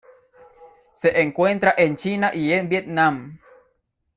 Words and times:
Se 0.93 1.21
encuentra 1.21 1.75
en 1.77 1.95
China 1.95 2.31
y 2.33 2.53
en 2.53 2.69
Vietnam. 2.69 3.39